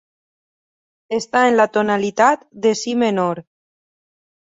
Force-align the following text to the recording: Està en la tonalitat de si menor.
Està 1.17 1.45
en 1.51 1.59
la 1.61 1.69
tonalitat 1.77 2.51
de 2.67 2.75
si 2.83 2.99
menor. 3.07 3.47